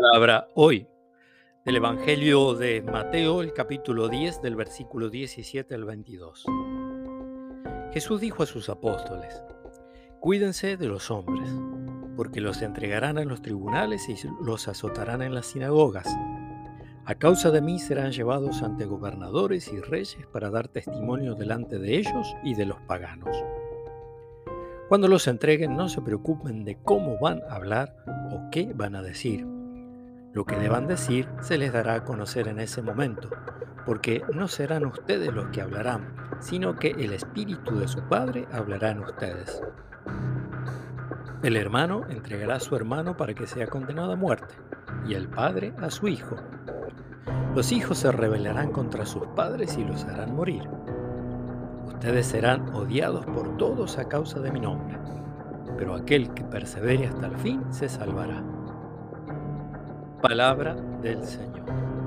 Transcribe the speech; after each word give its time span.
palabra 0.00 0.46
hoy 0.54 0.86
del 1.64 1.74
Evangelio 1.74 2.54
de 2.54 2.82
Mateo, 2.82 3.42
el 3.42 3.52
capítulo 3.52 4.08
10, 4.08 4.42
del 4.42 4.54
versículo 4.54 5.10
17 5.10 5.74
al 5.74 5.84
22. 5.86 6.46
Jesús 7.92 8.20
dijo 8.20 8.44
a 8.44 8.46
sus 8.46 8.68
apóstoles, 8.68 9.42
Cuídense 10.20 10.76
de 10.76 10.86
los 10.86 11.10
hombres, 11.10 11.50
porque 12.16 12.40
los 12.40 12.62
entregarán 12.62 13.18
en 13.18 13.26
los 13.26 13.42
tribunales 13.42 14.08
y 14.08 14.14
los 14.40 14.68
azotarán 14.68 15.20
en 15.20 15.34
las 15.34 15.46
sinagogas. 15.46 16.06
A 17.04 17.16
causa 17.16 17.50
de 17.50 17.60
mí 17.60 17.80
serán 17.80 18.12
llevados 18.12 18.62
ante 18.62 18.84
gobernadores 18.84 19.66
y 19.72 19.80
reyes 19.80 20.28
para 20.32 20.48
dar 20.48 20.68
testimonio 20.68 21.34
delante 21.34 21.80
de 21.80 21.96
ellos 21.96 22.36
y 22.44 22.54
de 22.54 22.66
los 22.66 22.80
paganos. 22.82 23.36
Cuando 24.88 25.08
los 25.08 25.26
entreguen, 25.26 25.76
no 25.76 25.88
se 25.88 26.02
preocupen 26.02 26.64
de 26.64 26.76
cómo 26.84 27.18
van 27.18 27.42
a 27.50 27.56
hablar 27.56 27.96
o 28.30 28.48
qué 28.52 28.72
van 28.72 28.94
a 28.94 29.02
decir. 29.02 29.57
Lo 30.32 30.44
que 30.44 30.56
deban 30.56 30.86
decir 30.86 31.28
se 31.40 31.58
les 31.58 31.72
dará 31.72 31.94
a 31.94 32.04
conocer 32.04 32.48
en 32.48 32.60
ese 32.60 32.82
momento, 32.82 33.30
porque 33.86 34.22
no 34.32 34.48
serán 34.48 34.86
ustedes 34.86 35.32
los 35.32 35.48
que 35.48 35.60
hablarán, 35.60 36.14
sino 36.40 36.76
que 36.76 36.90
el 36.90 37.12
Espíritu 37.12 37.78
de 37.78 37.88
su 37.88 38.00
Padre 38.02 38.46
hablará 38.52 38.90
en 38.90 39.00
ustedes. 39.00 39.62
El 41.42 41.56
hermano 41.56 42.02
entregará 42.08 42.56
a 42.56 42.60
su 42.60 42.74
hermano 42.76 43.16
para 43.16 43.34
que 43.34 43.46
sea 43.46 43.66
condenado 43.66 44.12
a 44.12 44.16
muerte, 44.16 44.54
y 45.06 45.14
el 45.14 45.28
padre 45.28 45.72
a 45.80 45.90
su 45.90 46.08
hijo. 46.08 46.36
Los 47.54 47.72
hijos 47.72 47.98
se 47.98 48.10
rebelarán 48.10 48.72
contra 48.72 49.06
sus 49.06 49.26
padres 49.28 49.76
y 49.78 49.84
los 49.84 50.04
harán 50.04 50.34
morir 50.34 50.68
Ustedes 51.98 52.26
serán 52.26 52.68
odiados 52.76 53.26
por 53.26 53.56
todos 53.56 53.98
a 53.98 54.08
causa 54.08 54.38
de 54.38 54.52
mi 54.52 54.60
nombre, 54.60 54.96
pero 55.76 55.96
aquel 55.96 56.32
que 56.32 56.44
persevere 56.44 57.08
hasta 57.08 57.26
el 57.26 57.36
fin 57.38 57.60
se 57.72 57.88
salvará. 57.88 58.57
Palabra 60.20 60.74
del 61.00 61.24
Señor. 61.24 61.97